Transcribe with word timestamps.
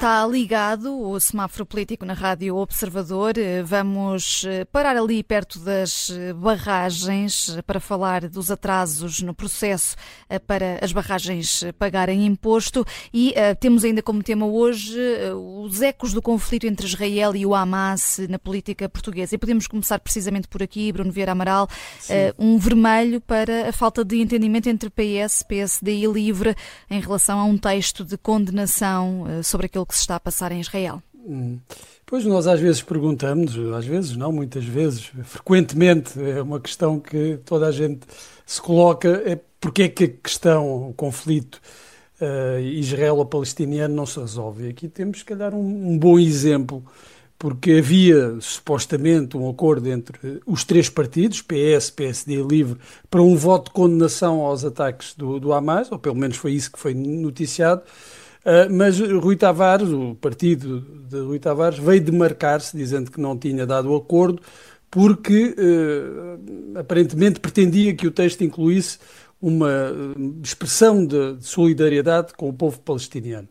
está 0.00 0.26
ligado 0.26 0.98
o 0.98 1.20
semáforo 1.20 1.66
político 1.66 2.06
na 2.06 2.14
Rádio 2.14 2.56
Observador. 2.56 3.34
Vamos 3.66 4.46
eh, 4.46 4.64
parar 4.64 4.96
ali 4.96 5.22
perto 5.22 5.58
das 5.58 6.08
eh, 6.08 6.32
barragens 6.32 7.58
para 7.66 7.78
falar 7.78 8.26
dos 8.26 8.50
atrasos 8.50 9.20
no 9.20 9.34
processo 9.34 9.96
eh, 10.30 10.38
para 10.38 10.78
as 10.80 10.90
barragens 10.90 11.64
pagarem 11.78 12.24
imposto 12.24 12.82
e 13.12 13.32
uh, 13.32 13.54
temos 13.60 13.84
ainda 13.84 14.00
como 14.00 14.22
tema 14.22 14.46
hoje 14.46 14.98
uh, 14.98 15.64
os 15.64 15.82
ecos 15.82 16.14
do 16.14 16.22
conflito 16.22 16.66
entre 16.66 16.86
Israel 16.86 17.36
e 17.36 17.44
o 17.44 17.54
Hamas 17.54 18.20
na 18.26 18.38
política 18.38 18.88
portuguesa. 18.88 19.34
E 19.34 19.38
podemos 19.38 19.66
começar 19.66 19.98
precisamente 19.98 20.48
por 20.48 20.62
aqui, 20.62 20.90
Bruno 20.92 21.12
Vieira 21.12 21.32
Amaral, 21.32 21.64
uh, 21.66 22.34
um 22.38 22.56
vermelho 22.56 23.20
para 23.20 23.68
a 23.68 23.72
falta 23.72 24.02
de 24.02 24.18
entendimento 24.18 24.66
entre 24.66 24.88
PS, 24.88 25.42
PSD 25.42 25.92
e 25.92 26.06
LIVRE 26.06 26.56
em 26.88 27.00
relação 27.00 27.38
a 27.38 27.44
um 27.44 27.58
texto 27.58 28.02
de 28.02 28.16
condenação 28.16 29.26
sobre 29.42 29.66
aquilo 29.66 29.89
que 29.90 29.96
se 29.96 30.02
está 30.02 30.16
a 30.16 30.20
passar 30.20 30.52
em 30.52 30.60
Israel? 30.60 31.02
Hum. 31.14 31.58
Pois 32.06 32.24
nós 32.24 32.46
às 32.46 32.58
vezes 32.58 32.82
perguntamos, 32.82 33.56
às 33.76 33.84
vezes 33.84 34.16
não, 34.16 34.32
muitas 34.32 34.64
vezes, 34.64 35.10
frequentemente, 35.24 36.20
é 36.20 36.42
uma 36.42 36.58
questão 36.58 36.98
que 36.98 37.38
toda 37.44 37.66
a 37.66 37.72
gente 37.72 38.00
se 38.44 38.60
coloca, 38.60 39.22
é 39.24 39.38
porque 39.60 39.82
é 39.82 39.88
que 39.88 40.04
a 40.04 40.08
questão, 40.08 40.88
o 40.88 40.94
conflito 40.94 41.60
uh, 42.20 42.58
israelo-palestiniano 42.60 43.94
não 43.94 44.06
se 44.06 44.18
resolve. 44.18 44.66
E 44.66 44.68
aqui 44.70 44.88
temos, 44.88 45.20
se 45.20 45.24
calhar, 45.24 45.54
um, 45.54 45.92
um 45.92 45.98
bom 45.98 46.18
exemplo, 46.18 46.82
porque 47.38 47.72
havia 47.78 48.36
supostamente 48.40 49.36
um 49.36 49.48
acordo 49.48 49.88
entre 49.88 50.42
os 50.44 50.64
três 50.64 50.88
partidos, 50.88 51.42
PS, 51.42 51.90
PSD 51.90 52.34
e 52.34 52.42
LIVRE, 52.42 52.78
para 53.08 53.22
um 53.22 53.36
voto 53.36 53.66
de 53.66 53.70
condenação 53.70 54.40
aos 54.40 54.64
ataques 54.64 55.14
do, 55.14 55.38
do 55.38 55.52
Hamas, 55.52 55.92
ou 55.92 55.98
pelo 55.98 56.16
menos 56.16 56.36
foi 56.36 56.52
isso 56.52 56.72
que 56.72 56.78
foi 56.78 56.92
noticiado, 56.92 57.82
Uh, 58.40 58.72
mas 58.72 58.98
Rui 58.98 59.36
Tavares, 59.36 59.88
o 59.90 60.14
partido 60.14 60.80
de 61.08 61.20
Rui 61.20 61.38
Tavares, 61.38 61.78
veio 61.78 62.00
demarcar-se, 62.00 62.76
dizendo 62.76 63.10
que 63.10 63.20
não 63.20 63.36
tinha 63.36 63.66
dado 63.66 63.90
o 63.90 63.96
acordo, 63.96 64.40
porque 64.90 65.54
uh, 65.58 66.78
aparentemente 66.78 67.38
pretendia 67.38 67.94
que 67.94 68.06
o 68.06 68.10
texto 68.10 68.42
incluísse 68.42 68.98
uma 69.40 69.90
uh, 69.92 70.40
expressão 70.42 71.04
de, 71.04 71.34
de, 71.34 71.46
solidariedade 71.46 72.32
com 72.34 72.48
o 72.48 72.52
povo 72.52 72.80
palestiniano. 72.80 73.48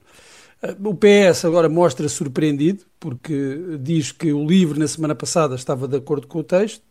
O 0.84 0.94
PS 0.94 1.46
agora 1.46 1.70
mostra 1.70 2.10
surpreendido, 2.10 2.84
porque 3.00 3.78
diz 3.80 4.12
que 4.12 4.34
o 4.34 4.46
LIVRE, 4.46 4.78
na 4.78 4.88
semana 4.90 5.16
passada, 5.16 5.56
estava 5.56 5.88
de 5.88 5.96
acordo 5.96 6.28
com 6.28 6.40
o 6.40 6.44
texto. 6.44 6.84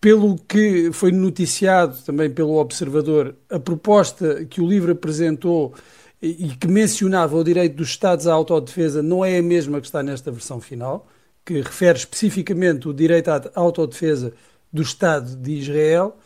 Pelo 0.00 0.36
que 0.36 0.90
foi 0.92 1.12
noticiado 1.12 1.96
também 2.04 2.28
pelo 2.28 2.56
Observador, 2.56 3.36
a 3.48 3.60
proposta 3.60 4.44
que 4.46 4.60
o 4.60 4.66
LIVRE 4.66 4.92
apresentou 4.92 5.74
e 6.20 6.48
que 6.56 6.66
mencionava 6.66 7.36
o 7.36 7.44
direito 7.44 7.76
dos 7.76 7.88
Estados 7.88 8.26
à 8.26 8.32
autodefesa 8.32 9.02
não 9.02 9.24
é 9.24 9.38
a 9.38 9.42
mesma 9.42 9.80
que 9.80 9.86
está 9.86 10.02
nesta 10.02 10.30
versão 10.30 10.60
final, 10.60 11.06
que 11.44 11.60
refere 11.60 11.98
especificamente 11.98 12.88
o 12.88 12.94
direito 12.94 13.28
à 13.28 13.42
autodefesa 13.54 14.32
do 14.72 14.82
Estado 14.82 15.36
de 15.36 15.52
Israel. 15.52 16.16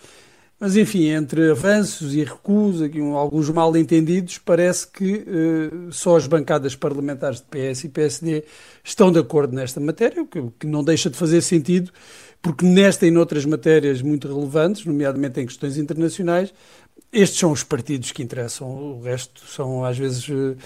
Mas, 0.58 0.76
enfim, 0.76 1.08
entre 1.08 1.50
avanços 1.50 2.14
e 2.14 2.26
um, 3.00 3.16
alguns 3.16 3.48
mal 3.48 3.74
entendidos, 3.74 4.36
parece 4.36 4.86
que 4.86 5.24
uh, 5.26 5.90
só 5.90 6.16
as 6.16 6.26
bancadas 6.26 6.76
parlamentares 6.76 7.40
de 7.40 7.46
PS 7.46 7.84
e 7.84 7.88
PSD 7.88 8.44
estão 8.84 9.10
de 9.10 9.18
acordo 9.18 9.54
nesta 9.54 9.80
matéria, 9.80 10.22
o 10.22 10.26
que, 10.26 10.42
que, 10.58 10.66
não 10.66 10.84
deixa 10.84 11.08
de 11.08 11.16
fazer 11.16 11.40
sentido, 11.40 11.90
porque 12.42 12.66
nesta 12.66 13.06
e 13.06 13.10
noutras 13.10 13.46
matérias 13.46 14.02
muito 14.02 14.28
relevantes, 14.28 14.84
nomeadamente 14.84 15.40
em 15.40 15.46
questões 15.46 15.78
internacionais, 15.78 16.52
estes 17.12 17.38
são 17.38 17.52
os 17.52 17.62
partidos 17.62 18.12
que 18.12 18.22
interessam, 18.22 18.68
o 18.68 19.02
resto 19.02 19.44
são 19.46 19.84
às 19.84 19.98
vezes 19.98 20.28
uh, 20.28 20.56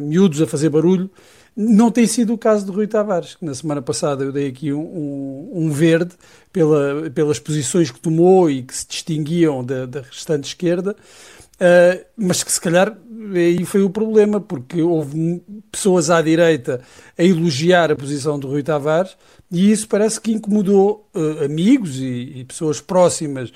miúdos 0.00 0.40
a 0.42 0.46
fazer 0.46 0.68
barulho. 0.68 1.10
Não 1.54 1.90
tem 1.90 2.06
sido 2.06 2.32
o 2.32 2.38
caso 2.38 2.64
de 2.64 2.72
Rui 2.72 2.86
Tavares, 2.86 3.34
que 3.34 3.44
na 3.44 3.54
semana 3.54 3.82
passada 3.82 4.24
eu 4.24 4.32
dei 4.32 4.48
aqui 4.48 4.72
um, 4.72 4.80
um, 4.80 5.50
um 5.54 5.70
verde 5.70 6.14
pela, 6.50 7.10
pelas 7.10 7.38
posições 7.38 7.90
que 7.90 8.00
tomou 8.00 8.50
e 8.50 8.62
que 8.62 8.74
se 8.74 8.86
distinguiam 8.86 9.62
da, 9.62 9.84
da 9.84 10.00
restante 10.00 10.44
esquerda, 10.44 10.92
uh, 10.92 12.04
mas 12.16 12.42
que 12.42 12.50
se 12.50 12.60
calhar 12.60 12.96
aí 13.34 13.64
foi 13.64 13.82
o 13.82 13.90
problema, 13.90 14.40
porque 14.40 14.82
houve 14.82 15.42
pessoas 15.70 16.10
à 16.10 16.20
direita 16.20 16.80
a 17.18 17.22
elogiar 17.22 17.90
a 17.90 17.96
posição 17.96 18.38
de 18.38 18.46
Rui 18.46 18.62
Tavares 18.62 19.16
e 19.50 19.70
isso 19.70 19.86
parece 19.86 20.20
que 20.20 20.32
incomodou 20.32 21.08
uh, 21.14 21.44
amigos 21.44 21.98
e, 21.98 22.32
e, 22.36 22.44
pessoas 22.44 22.80
próximas 22.80 23.52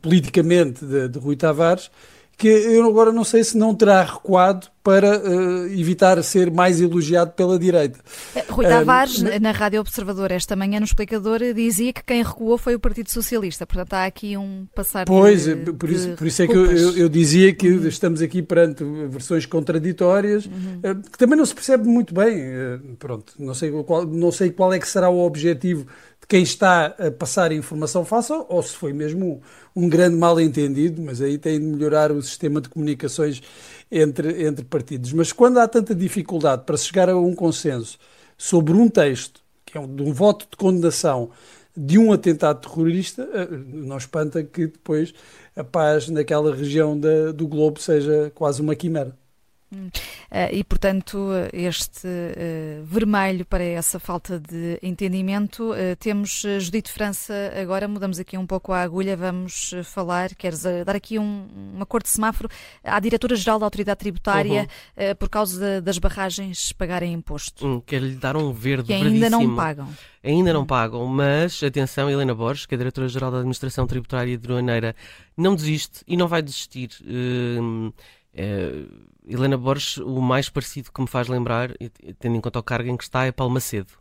politicamente 0.00 0.84
de, 0.84 1.08
de 1.08 1.18
Rui 1.18 1.36
Tavares 1.36 1.90
que 2.40 2.48
eu 2.48 2.88
agora 2.88 3.12
não 3.12 3.22
sei 3.22 3.44
se 3.44 3.54
não 3.54 3.74
terá 3.74 4.02
recuado 4.02 4.68
para 4.82 5.18
uh, 5.18 5.66
evitar 5.66 6.22
ser 6.22 6.50
mais 6.50 6.80
elogiado 6.80 7.32
pela 7.32 7.58
direita. 7.58 8.00
Eh, 8.34 8.46
Rui 8.48 8.64
Tavares, 8.66 9.18
uh, 9.18 9.38
na 9.38 9.52
Rádio 9.52 9.78
Observador, 9.78 10.32
esta 10.32 10.56
manhã 10.56 10.80
no 10.80 10.86
Explicador, 10.86 11.40
dizia 11.54 11.92
que 11.92 12.02
quem 12.02 12.22
recuou 12.22 12.56
foi 12.56 12.74
o 12.74 12.80
Partido 12.80 13.10
Socialista. 13.10 13.66
Portanto, 13.66 13.92
há 13.92 14.06
aqui 14.06 14.38
um 14.38 14.66
passar 14.74 15.04
Pois, 15.04 15.44
de, 15.44 15.54
por, 15.54 15.90
isso, 15.90 16.08
por 16.12 16.26
isso 16.26 16.42
é 16.42 16.46
que 16.46 16.56
eu, 16.56 16.64
eu, 16.72 16.96
eu, 16.96 17.08
dizia 17.10 17.52
que 17.52 17.68
uhum. 17.68 17.86
estamos 17.86 18.22
aqui 18.22 18.40
perante 18.40 18.82
versões 19.10 19.44
contraditórias, 19.44 20.46
uhum. 20.46 20.80
uh, 20.92 21.10
que 21.10 21.18
também 21.18 21.36
não 21.36 21.44
se 21.44 21.54
percebe 21.54 21.86
muito 21.86 22.14
bem. 22.14 22.40
pronto, 22.98 23.34
não 23.38 23.52
sei, 23.52 23.70
qual, 23.84 24.06
não 24.06 24.32
sei 24.32 24.48
qual 24.48 24.72
é 24.72 24.78
que 24.78 24.88
será 24.88 25.10
o 25.10 25.18
objetivo 25.18 25.86
quem 26.30 26.44
está 26.44 26.86
a 26.86 27.10
passar 27.10 27.50
a 27.50 27.54
informação 27.56 28.04
falsa 28.04 28.46
ou 28.48 28.62
se 28.62 28.76
foi 28.76 28.92
mesmo 28.92 29.42
um, 29.74 29.84
um 29.84 29.88
grande 29.88 30.14
mal-entendido, 30.14 31.02
mas 31.02 31.20
aí 31.20 31.36
tem 31.36 31.58
de 31.58 31.66
melhorar 31.66 32.12
o 32.12 32.22
sistema 32.22 32.60
de 32.60 32.68
comunicações 32.68 33.42
entre, 33.90 34.46
entre 34.46 34.64
partidos. 34.64 35.12
Mas 35.12 35.32
quando 35.32 35.58
há 35.58 35.66
tanta 35.66 35.92
dificuldade 35.92 36.62
para 36.64 36.76
chegar 36.76 37.08
a 37.08 37.18
um 37.18 37.34
consenso 37.34 37.98
sobre 38.38 38.74
um 38.74 38.88
texto, 38.88 39.42
que 39.66 39.76
é 39.76 39.80
um, 39.80 39.92
de 39.92 40.04
um 40.04 40.12
voto 40.12 40.46
de 40.48 40.56
condenação 40.56 41.32
de 41.76 41.98
um 41.98 42.12
atentado 42.12 42.60
terrorista, 42.60 43.28
eh, 43.32 43.48
não 43.66 43.96
espanta 43.96 44.44
que 44.44 44.68
depois 44.68 45.12
a 45.56 45.64
paz 45.64 46.08
naquela 46.08 46.54
região 46.54 46.98
da, 46.98 47.32
do 47.32 47.48
globo 47.48 47.80
seja 47.80 48.30
quase 48.36 48.62
uma 48.62 48.76
quimera. 48.76 49.19
Uh, 49.72 50.50
e, 50.50 50.64
portanto, 50.64 51.28
este 51.52 52.06
uh, 52.06 52.84
vermelho 52.84 53.44
para 53.44 53.62
essa 53.62 54.00
falta 54.00 54.38
de 54.40 54.78
entendimento. 54.82 55.72
Uh, 55.72 55.94
temos 55.98 56.42
Judite 56.58 56.90
França, 56.90 57.34
agora 57.60 57.86
mudamos 57.86 58.18
aqui 58.18 58.36
um 58.36 58.46
pouco 58.46 58.72
a 58.72 58.82
agulha, 58.82 59.16
vamos 59.16 59.72
falar, 59.84 60.34
queres 60.34 60.64
dar 60.84 60.96
aqui 60.96 61.18
um, 61.18 61.46
uma 61.74 61.86
cor 61.86 62.02
de 62.02 62.08
semáforo 62.08 62.48
à 62.82 62.98
Diretora-Geral 62.98 63.58
da 63.60 63.66
Autoridade 63.66 64.00
Tributária 64.00 64.68
uhum. 64.96 65.14
por 65.16 65.28
causa 65.28 65.80
das 65.80 65.98
barragens 65.98 66.72
pagarem 66.72 67.12
imposto. 67.12 67.66
Hum, 67.66 67.80
Quero-lhe 67.80 68.16
dar 68.16 68.36
um 68.36 68.52
verde 68.52 68.88
Que 68.88 68.94
ainda 68.94 69.30
não 69.30 69.54
pagam. 69.54 69.88
Ainda 70.22 70.52
não 70.52 70.62
hum. 70.62 70.66
pagam, 70.66 71.06
mas 71.06 71.62
atenção, 71.62 72.10
Helena 72.10 72.34
Borges, 72.34 72.66
que 72.66 72.74
é 72.74 72.76
a 72.76 72.78
Diretora-Geral 72.78 73.30
da 73.30 73.38
Administração 73.38 73.86
Tributária 73.86 74.36
de 74.36 74.44
Aduaneira, 74.44 74.94
não 75.36 75.54
desiste 75.54 76.02
e 76.06 76.16
não 76.16 76.28
vai 76.28 76.42
desistir. 76.42 76.90
Uh, 77.02 77.92
uh, 78.34 79.10
Helena 79.26 79.56
Borges, 79.56 79.98
o 79.98 80.20
mais 80.20 80.48
parecido 80.48 80.90
que 80.92 81.00
me 81.00 81.06
faz 81.06 81.28
lembrar, 81.28 81.70
tendo 82.18 82.36
em 82.36 82.40
conta 82.40 82.58
o 82.58 82.62
cargo 82.62 82.88
em 82.88 82.96
que 82.96 83.04
está, 83.04 83.24
é 83.24 83.32
Palmacedo, 83.32 83.92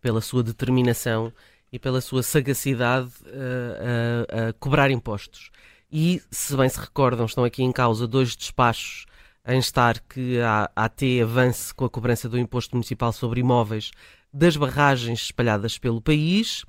pela 0.00 0.20
sua 0.20 0.42
determinação 0.42 1.32
e 1.72 1.78
pela 1.78 2.00
sua 2.00 2.22
sagacidade 2.22 3.10
a, 3.26 4.44
a, 4.44 4.48
a 4.48 4.52
cobrar 4.54 4.90
impostos. 4.90 5.50
E, 5.90 6.22
se 6.30 6.56
bem 6.56 6.68
se 6.68 6.78
recordam, 6.78 7.26
estão 7.26 7.44
aqui 7.44 7.62
em 7.62 7.72
causa 7.72 8.06
dois 8.06 8.36
despachos 8.36 9.06
em 9.46 9.58
estar 9.58 9.98
que 10.00 10.38
a 10.40 10.70
AT 10.76 11.02
avance 11.22 11.74
com 11.74 11.86
a 11.86 11.90
cobrança 11.90 12.28
do 12.28 12.38
imposto 12.38 12.76
municipal 12.76 13.10
sobre 13.12 13.40
imóveis 13.40 13.90
das 14.30 14.56
barragens 14.56 15.22
espalhadas 15.22 15.78
pelo 15.78 16.02
país. 16.02 16.66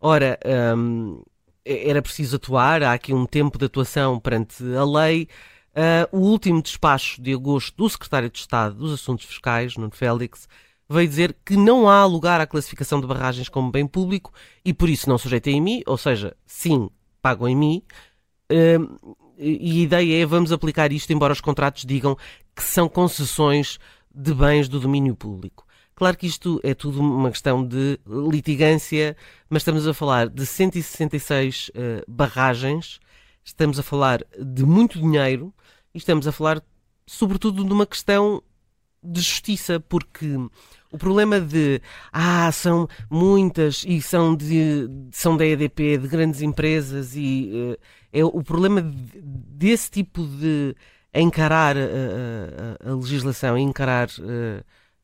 Ora, 0.00 0.38
hum, 0.76 1.20
era 1.64 2.00
preciso 2.00 2.36
atuar, 2.36 2.84
há 2.84 2.92
aqui 2.92 3.12
um 3.12 3.26
tempo 3.26 3.58
de 3.58 3.64
atuação 3.64 4.20
perante 4.20 4.62
a 4.76 4.84
lei. 4.84 5.28
Uh, 5.76 6.08
o 6.10 6.20
último 6.20 6.62
despacho 6.62 7.20
de 7.20 7.34
agosto 7.34 7.76
do 7.76 7.90
Secretário 7.90 8.30
de 8.30 8.38
Estado 8.38 8.76
dos 8.76 8.94
Assuntos 8.94 9.26
Fiscais, 9.26 9.76
Nuno 9.76 9.90
Félix, 9.90 10.48
veio 10.88 11.06
dizer 11.06 11.36
que 11.44 11.54
não 11.54 11.86
há 11.86 12.02
lugar 12.06 12.40
à 12.40 12.46
classificação 12.46 12.98
de 12.98 13.06
barragens 13.06 13.50
como 13.50 13.70
bem 13.70 13.86
público 13.86 14.32
e 14.64 14.72
por 14.72 14.88
isso 14.88 15.06
não 15.06 15.18
sujeita 15.18 15.50
a 15.50 15.52
IMI, 15.52 15.82
ou 15.86 15.98
seja, 15.98 16.34
sim, 16.46 16.88
pagam 17.20 17.46
IMI. 17.46 17.84
Uh, 18.50 19.16
e 19.38 19.80
a 19.80 19.84
ideia 19.84 20.22
é 20.22 20.24
vamos 20.24 20.50
aplicar 20.50 20.90
isto, 20.92 21.12
embora 21.12 21.34
os 21.34 21.42
contratos 21.42 21.84
digam 21.84 22.16
que 22.54 22.62
são 22.62 22.88
concessões 22.88 23.78
de 24.14 24.32
bens 24.32 24.70
do 24.70 24.80
domínio 24.80 25.14
público. 25.14 25.66
Claro 25.94 26.16
que 26.16 26.26
isto 26.26 26.58
é 26.62 26.72
tudo 26.72 27.00
uma 27.00 27.30
questão 27.30 27.66
de 27.66 27.98
litigância, 28.06 29.14
mas 29.48 29.60
estamos 29.60 29.86
a 29.86 29.92
falar 29.92 30.28
de 30.28 30.46
166 30.46 31.68
uh, 31.68 31.72
barragens, 32.08 32.98
estamos 33.46 33.78
a 33.78 33.82
falar 33.82 34.22
de 34.38 34.66
muito 34.66 34.98
dinheiro 34.98 35.54
e 35.94 35.98
estamos 35.98 36.26
a 36.26 36.32
falar, 36.32 36.60
sobretudo, 37.06 37.64
de 37.64 37.72
uma 37.72 37.86
questão 37.86 38.42
de 39.02 39.20
justiça, 39.20 39.78
porque 39.78 40.26
o 40.90 40.98
problema 40.98 41.40
de 41.40 41.80
ah, 42.12 42.50
são 42.50 42.88
muitas 43.08 43.84
e 43.86 44.02
são, 44.02 44.34
de, 44.34 44.88
são 45.12 45.36
da 45.36 45.46
EDP, 45.46 45.96
de 45.98 46.08
grandes 46.08 46.42
empresas, 46.42 47.14
e 47.14 47.50
uh, 47.54 47.78
é 48.12 48.24
o 48.24 48.42
problema 48.42 48.82
de, 48.82 49.20
desse 49.22 49.90
tipo 49.90 50.24
de 50.24 50.74
encarar 51.14 51.76
a, 51.76 52.90
a, 52.90 52.94
legislação, 52.94 53.56
encarar 53.56 54.08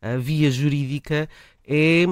a 0.03 0.17
via 0.17 0.51
jurídica, 0.51 1.29
é 1.65 2.07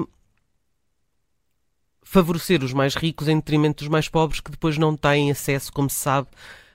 favorecer 2.11 2.61
os 2.61 2.73
mais 2.73 2.93
ricos 2.93 3.29
em 3.29 3.37
detrimento 3.37 3.85
dos 3.85 3.87
mais 3.89 4.09
pobres 4.09 4.41
que 4.41 4.51
depois 4.51 4.77
não 4.77 4.97
têm 4.97 5.31
acesso, 5.31 5.71
como 5.71 5.89
se 5.89 5.95
sabe, 5.95 6.27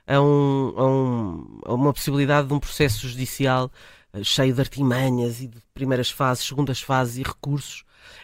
a, 0.07 0.19
um, 0.19 0.73
a, 0.75 0.83
um, 0.83 1.59
a 1.63 1.73
uma 1.75 1.93
possibilidade 1.93 2.47
de 2.47 2.55
um 2.55 2.59
processo 2.59 3.07
judicial 3.07 3.71
uh, 4.15 4.23
cheio 4.23 4.51
de 4.51 4.59
artimanhas 4.59 5.39
e 5.39 5.45
de 5.47 5.59
primeiras 5.75 6.09
fases, 6.09 6.43
segundas 6.43 6.81
fases 6.81 7.17
e 7.17 7.21
recursos. 7.21 7.83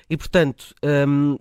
E, 0.10 0.18
portanto, 0.18 0.74
um, 1.08 1.38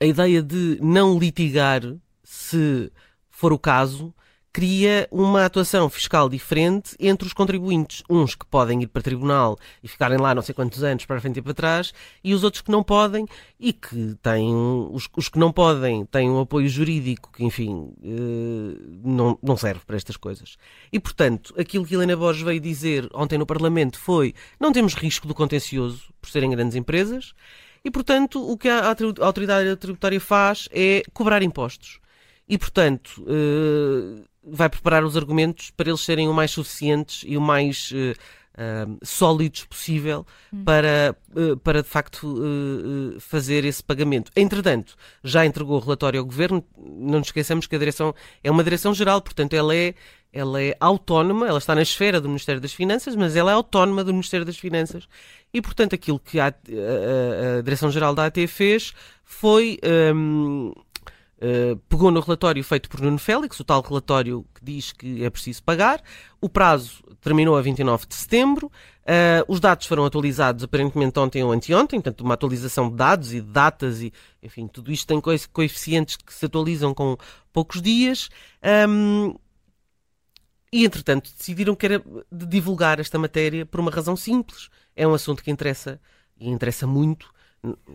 a 0.00 0.06
ideia 0.06 0.42
de 0.42 0.78
não 0.80 1.18
litigar, 1.18 1.82
se 2.22 2.90
for 3.28 3.52
o 3.52 3.58
caso, 3.58 4.14
cria 4.54 5.08
uma 5.10 5.44
atuação 5.44 5.90
fiscal 5.90 6.28
diferente 6.28 6.94
entre 7.00 7.26
os 7.26 7.32
contribuintes. 7.32 8.04
Uns 8.08 8.36
que 8.36 8.46
podem 8.46 8.84
ir 8.84 8.86
para 8.86 9.02
tribunal 9.02 9.58
e 9.82 9.88
ficarem 9.88 10.16
lá 10.16 10.32
não 10.32 10.42
sei 10.42 10.54
quantos 10.54 10.84
anos 10.84 11.04
para 11.04 11.20
frente 11.20 11.40
e 11.40 11.42
para 11.42 11.52
trás, 11.52 11.92
e 12.22 12.32
os 12.32 12.44
outros 12.44 12.62
que 12.62 12.70
não 12.70 12.84
podem 12.84 13.26
e 13.58 13.72
que 13.72 14.14
têm. 14.22 14.54
Os, 14.92 15.08
os 15.16 15.28
que 15.28 15.40
não 15.40 15.50
podem 15.50 16.06
têm 16.06 16.30
um 16.30 16.38
apoio 16.38 16.68
jurídico 16.68 17.32
que, 17.32 17.44
enfim, 17.44 17.92
eh, 18.00 18.78
não, 19.02 19.36
não 19.42 19.56
serve 19.56 19.80
para 19.84 19.96
estas 19.96 20.16
coisas. 20.16 20.56
E, 20.92 21.00
portanto, 21.00 21.52
aquilo 21.58 21.84
que 21.84 21.94
Helena 21.96 22.16
Borges 22.16 22.44
veio 22.44 22.60
dizer 22.60 23.08
ontem 23.12 23.36
no 23.36 23.46
Parlamento 23.46 23.98
foi: 23.98 24.34
não 24.60 24.70
temos 24.70 24.94
risco 24.94 25.26
do 25.26 25.34
contencioso 25.34 26.14
por 26.22 26.30
serem 26.30 26.50
grandes 26.50 26.76
empresas. 26.76 27.34
E, 27.84 27.90
portanto, 27.90 28.40
o 28.40 28.56
que 28.56 28.68
a 28.68 28.86
autoridade 29.18 29.76
tributária 29.76 30.20
faz 30.20 30.68
é 30.70 31.02
cobrar 31.12 31.42
impostos. 31.42 31.98
E, 32.48 32.56
portanto, 32.56 33.24
uh, 33.26 34.22
vai 34.46 34.68
preparar 34.68 35.04
os 35.04 35.16
argumentos 35.16 35.70
para 35.70 35.88
eles 35.88 36.00
serem 36.00 36.28
o 36.28 36.34
mais 36.34 36.50
suficientes 36.50 37.22
e 37.26 37.36
o 37.36 37.40
mais 37.40 37.90
uh, 37.92 38.98
sólidos 39.02 39.64
possível 39.64 40.26
hum. 40.52 40.64
para, 40.64 41.16
uh, 41.34 41.56
para, 41.58 41.82
de 41.82 41.88
facto, 41.88 42.36
fazer 43.20 43.64
esse 43.64 43.82
pagamento. 43.82 44.30
Entretanto, 44.36 44.96
já 45.22 45.44
entregou 45.44 45.76
o 45.76 45.80
relatório 45.80 46.20
ao 46.20 46.26
Governo, 46.26 46.64
não 46.76 47.18
nos 47.18 47.28
esqueçamos 47.28 47.66
que 47.66 47.74
a 47.74 47.78
direção 47.78 48.14
é 48.42 48.50
uma 48.50 48.62
direção 48.62 48.94
geral, 48.94 49.20
portanto, 49.20 49.54
ela 49.54 49.74
é, 49.74 49.94
ela 50.32 50.62
é 50.62 50.76
autónoma, 50.80 51.48
ela 51.48 51.58
está 51.58 51.74
na 51.74 51.82
esfera 51.82 52.20
do 52.20 52.28
Ministério 52.28 52.60
das 52.60 52.72
Finanças, 52.72 53.16
mas 53.16 53.36
ela 53.36 53.50
é 53.50 53.54
autónoma 53.54 54.04
do 54.04 54.12
Ministério 54.12 54.44
das 54.44 54.58
Finanças. 54.58 55.08
E, 55.52 55.62
portanto, 55.62 55.94
aquilo 55.94 56.18
que 56.18 56.40
a, 56.40 56.46
a, 56.46 57.58
a 57.58 57.62
Direção-Geral 57.62 58.14
da 58.14 58.26
AT 58.26 58.46
fez 58.48 58.92
foi 59.24 59.78
um, 60.14 60.72
eh, 61.40 61.76
pegou 61.88 62.10
no 62.10 62.20
relatório 62.20 62.62
feito 62.62 62.88
por 62.88 63.00
Nuno 63.00 63.18
Félix, 63.18 63.58
o 63.58 63.64
tal 63.64 63.82
relatório 63.82 64.46
que 64.54 64.64
diz 64.64 64.92
que 64.92 65.24
é 65.24 65.30
preciso 65.30 65.62
pagar. 65.62 66.02
O 66.40 66.48
prazo 66.48 67.02
terminou 67.20 67.56
a 67.56 67.62
29 67.62 68.06
de 68.06 68.14
setembro. 68.14 68.70
Uh, 69.04 69.44
os 69.46 69.60
dados 69.60 69.86
foram 69.86 70.06
atualizados 70.06 70.64
aparentemente 70.64 71.18
ontem 71.18 71.42
ou 71.42 71.52
anteontem, 71.52 72.00
portanto, 72.00 72.22
uma 72.22 72.34
atualização 72.34 72.88
de 72.88 72.96
dados 72.96 73.34
e 73.34 73.40
de 73.42 73.48
datas, 73.48 74.00
e 74.00 74.10
enfim, 74.42 74.66
tudo 74.66 74.90
isto 74.90 75.06
tem 75.06 75.20
coeficientes 75.52 76.16
que 76.16 76.32
se 76.32 76.46
atualizam 76.46 76.94
com 76.94 77.16
poucos 77.52 77.82
dias. 77.82 78.30
Um, 78.88 79.34
e, 80.72 80.84
entretanto, 80.84 81.30
decidiram 81.36 81.74
que 81.74 81.86
era 81.86 82.02
de 82.32 82.46
divulgar 82.46 82.98
esta 82.98 83.18
matéria 83.18 83.66
por 83.66 83.78
uma 83.80 83.90
razão 83.90 84.16
simples. 84.16 84.70
É 84.96 85.06
um 85.06 85.12
assunto 85.14 85.42
que 85.42 85.50
interessa, 85.50 86.00
e 86.40 86.48
interessa 86.48 86.86
muito, 86.86 87.30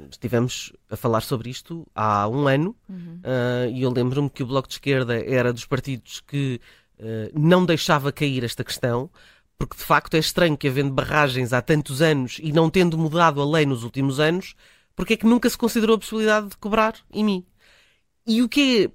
estivemos 0.10 0.74
a 0.90 0.96
falar 0.96 1.22
sobre 1.22 1.50
isto 1.50 1.86
há 1.94 2.28
um 2.28 2.48
ano 2.48 2.76
uhum. 2.88 3.22
uh, 3.24 3.70
e 3.72 3.82
eu 3.84 3.92
lembro-me 3.92 4.30
que 4.30 4.44
o 4.44 4.46
Bloco 4.46 4.68
de 4.68 4.76
Esquerda 4.76 5.24
era 5.26 5.54
dos 5.54 5.66
partidos 5.66 6.22
que 6.22 6.60
uh, 7.00 7.40
não 7.40 7.66
deixava 7.66 8.12
cair 8.12 8.44
esta 8.44 8.64
questão, 8.64 9.10
porque 9.58 9.78
de 9.78 9.84
facto 9.84 10.16
é 10.16 10.20
estranho 10.20 10.58
que 10.58 10.68
havendo 10.68 10.94
barragens 10.94 11.54
há 11.54 11.62
tantos 11.62 12.02
anos 12.02 12.40
e 12.42 12.52
não 12.52 12.70
tendo 12.70 12.98
mudado 12.98 13.42
a 13.42 13.46
lei 13.46 13.66
nos 13.66 13.84
últimos 13.84 14.20
anos, 14.20 14.56
porque 14.96 15.14
é 15.14 15.18
que 15.18 15.26
nunca 15.26 15.50
se 15.50 15.58
considerou 15.58 15.96
a 15.96 16.00
possibilidade 16.00 16.50
de 16.50 16.58
cobrar 16.58 16.96
em 17.12 17.24
mim? 17.24 17.46
E 18.26 18.42
o 18.42 18.50
que 18.50 18.86
é 18.86 18.92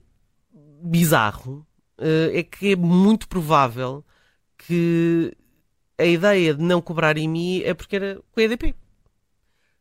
bizarro 0.82 1.66
uh, 1.98 2.30
é 2.32 2.42
que 2.42 2.72
é 2.72 2.76
muito 2.76 3.28
provável 3.28 4.04
que 4.56 5.36
a 5.98 6.04
ideia 6.04 6.54
de 6.54 6.62
não 6.62 6.80
cobrar 6.80 7.16
em 7.16 7.28
mim 7.28 7.62
é 7.62 7.74
porque 7.74 7.96
era 7.96 8.20
com 8.32 8.40
a 8.40 8.42
EDP. 8.42 8.74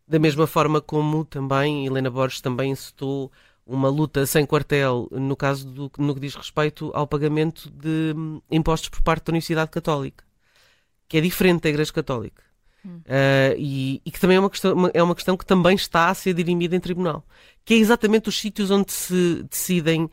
Da 0.07 0.19
mesma 0.19 0.45
forma 0.45 0.81
como 0.81 1.23
também 1.23 1.85
Helena 1.85 2.09
Borges 2.09 2.41
também 2.41 2.71
incitou 2.71 3.31
uma 3.65 3.89
luta 3.89 4.25
sem 4.25 4.45
quartel 4.45 5.07
no 5.11 5.35
caso 5.35 5.65
do 5.65 5.91
no 5.97 6.13
que 6.13 6.19
diz 6.19 6.35
respeito 6.35 6.91
ao 6.93 7.07
pagamento 7.07 7.69
de 7.71 8.13
hum, 8.15 8.41
impostos 8.51 8.89
por 8.89 9.01
parte 9.01 9.25
da 9.25 9.31
Universidade 9.31 9.71
Católica, 9.71 10.23
que 11.07 11.17
é 11.17 11.21
diferente 11.21 11.61
da 11.63 11.69
Igreja 11.69 11.93
Católica. 11.93 12.43
Hum. 12.85 12.97
Uh, 13.05 13.55
e, 13.57 14.01
e, 14.05 14.11
que 14.11 14.19
também 14.19 14.35
é 14.35 14.39
uma, 14.39 14.49
questão, 14.49 14.73
uma, 14.73 14.91
é 14.93 15.01
uma 15.01 15.15
questão 15.15 15.37
que 15.37 15.45
também 15.45 15.73
está 15.75 16.09
a 16.09 16.13
ser 16.13 16.33
dirimida 16.33 16.75
em 16.75 16.81
tribunal, 16.81 17.25
que 17.63 17.73
é 17.75 17.77
exatamente 17.77 18.27
os 18.27 18.37
sítios 18.37 18.69
onde 18.69 18.91
se 18.91 19.41
decidem 19.49 20.03
uh, 20.03 20.09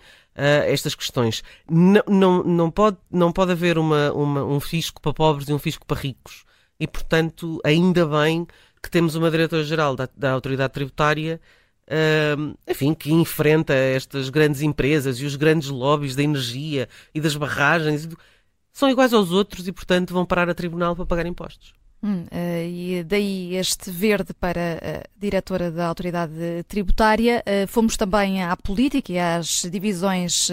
estas 0.67 0.95
questões. 0.95 1.43
Não, 1.69 2.03
não, 2.07 2.45
não, 2.45 2.71
pode, 2.71 2.97
não 3.11 3.33
pode 3.33 3.51
haver 3.51 3.77
uma, 3.77 4.13
uma, 4.13 4.45
um 4.45 4.61
fisco 4.61 5.01
para 5.01 5.13
pobres 5.13 5.49
e 5.49 5.53
um 5.53 5.59
fisco 5.59 5.85
para 5.85 6.01
ricos. 6.01 6.45
E, 6.79 6.87
portanto, 6.87 7.61
ainda 7.65 8.07
bem 8.07 8.47
que 8.83 8.91
temos 8.91 9.15
uma 9.15 9.31
diretora-geral 9.31 9.97
da, 9.97 10.09
da, 10.17 10.33
Autoridade 10.33 10.73
Tributária, 10.73 11.41
enfim, 12.69 12.95
que 12.95 13.13
enfrenta 13.13 13.75
estas 13.75 14.29
grandes 14.31 14.63
empresas 14.63 15.19
e 15.19 15.25
os 15.25 15.37
grandes 15.37 15.69
lobbies 15.69 16.15
da 16.15 16.23
energia 16.23 16.89
e 17.15 17.21
das 17.21 17.35
barragens. 17.35 18.09
São 18.73 18.89
iguais 18.89 19.13
aos 19.13 19.33
outros 19.33 19.67
e, 19.67 19.73
portanto, 19.73 20.15
vão 20.15 20.25
parar 20.25 20.49
a 20.49 20.55
tribunal 20.55 20.95
para 20.95 21.07
pagar 21.07 21.27
impostos. 21.27 21.80
Hum, 22.03 22.25
uh, 22.33 22.67
e 22.67 23.05
daí 23.05 23.57
este 23.57 23.91
verde 23.91 24.33
para 24.33 24.79
a 24.83 25.21
diretora 25.21 25.71
da 25.71 25.87
autoridade 25.87 26.65
tributária. 26.67 27.43
Uh, 27.47 27.67
fomos 27.67 27.97
também 27.97 28.43
à 28.43 28.57
política 28.57 29.13
e 29.13 29.19
às 29.19 29.69
divisões 29.71 30.49
uh, 30.49 30.53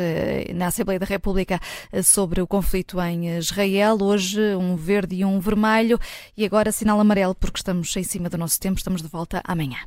na 0.54 0.68
Assembleia 0.68 1.00
da 1.00 1.06
República 1.06 1.60
sobre 2.04 2.42
o 2.42 2.48
conflito 2.48 3.00
em 3.02 3.38
Israel. 3.38 3.98
Hoje 4.02 4.56
um 4.56 4.76
verde 4.76 5.16
e 5.16 5.26
um 5.26 5.40
vermelho 5.40 5.98
e 6.36 6.44
agora 6.44 6.72
sinal 6.72 7.00
amarelo 7.00 7.34
porque 7.34 7.60
estamos 7.60 7.96
em 7.96 8.04
cima 8.04 8.30
do 8.30 8.38
nosso 8.38 8.60
tempo. 8.60 8.78
Estamos 8.78 9.02
de 9.02 9.08
volta 9.08 9.42
amanhã. 9.46 9.78